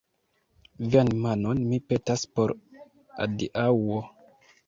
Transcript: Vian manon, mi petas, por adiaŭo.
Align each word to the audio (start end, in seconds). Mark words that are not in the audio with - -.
Vian 0.93 1.11
manon, 1.25 1.61
mi 1.73 1.79
petas, 1.91 2.23
por 2.39 2.53
adiaŭo. 3.27 4.01